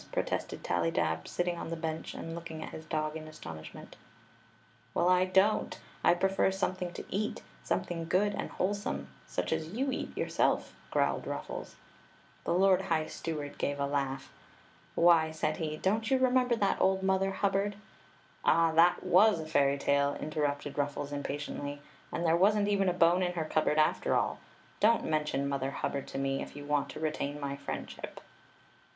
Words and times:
protested 0.11 0.63
Tally 0.63 0.89
dab, 0.89 1.27
sitting 1.27 1.57
on 1.59 1.69
the 1.69 1.75
bench 1.75 2.15
and 2.15 2.33
looking 2.33 2.63
at 2.63 2.71
his 2.71 2.85
dog 2.87 3.15
in 3.15 3.27
astonishmoit 3.27 3.95
"Well, 4.95 5.07
I 5.09 5.25
don't. 5.25 5.77
I 6.03 6.15
prefer 6.15 6.49
something 6.51 6.91
to 6.93 7.05
eat— 7.11 7.43
sume 7.63 7.85
Queen 7.85 7.99
Zixi 7.99 8.01
of 8.01 8.01
Ix; 8.01 8.01
or, 8.01 8.01
the 8.01 8.01
thing 8.01 8.05
good 8.09 8.33
and 8.33 8.49
wholesome, 8.49 9.07
such 9.27 9.53
as 9.53 9.67
you 9.67 9.91
eat 9.91 10.17
yourself," 10.17 10.73
growled 10.89 11.27
Ruffles. 11.27 11.75
The 12.45 12.53
lord 12.55 12.81
high 12.81 13.05
steward 13.05 13.59
gave 13.59 13.79
a 13.79 13.85
laugh. 13.85 14.33
LOOKING 14.95 14.95
AT 14.95 14.95
HIS 14.95 14.95
DOO 14.95 14.97
IN 14.97 15.03
ASTONISHHBNT.". 15.03 15.05
"Why," 15.05 15.31
said 15.53 15.57
he, 15.57 15.77
"don't 15.77 16.09
you 16.09 16.17
remember 16.17 16.55
that 16.55 16.81
old 16.81 17.03
Mother 17.03 17.29
Hubbard 17.33 17.75
"Ah! 18.43 18.71
that 18.71 19.03
was 19.03 19.39
a 19.39 19.45
fairy 19.45 19.77
tale," 19.77 20.17
interrupted 20.19 20.79
Ruffles, 20.79 21.11
impatiently. 21.11 21.79
"And 22.11 22.25
there 22.25 22.35
was 22.35 22.57
n't 22.57 22.67
even 22.67 22.89
a 22.89 22.93
bone 22.93 23.21
in 23.21 23.33
her 23.33 23.47
Story 23.47 23.53
of 23.71 23.75
the 23.75 23.75
Mag 23.75 23.75
ic 23.75 23.75
Cloak 23.75 23.75
13, 23.75 23.75
cupboard, 23.75 23.89
after 23.91 24.15
all 24.15 24.39
Don't 24.79 25.05
mention 25.05 25.47
Mother 25.47 25.69
Hub 25.69 25.91
bard 25.91 26.07
to 26.07 26.17
me, 26.17 26.41
if 26.41 26.55
you 26.55 26.65
want 26.65 26.89
to 26.89 26.99
retain 26.99 27.39
my 27.39 27.55
friendship." 27.55 28.19